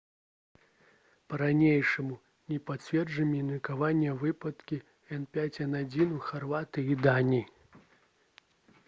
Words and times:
па-ранейшаму 1.33 2.15
не 2.53 2.57
пацверджаны 2.69 3.41
меркаваныя 3.49 4.15
выпадкі 4.23 4.79
h5n1 5.19 6.17
у 6.17 6.23
харватыі 6.29 6.87
і 6.95 6.99
даніі 7.05 7.43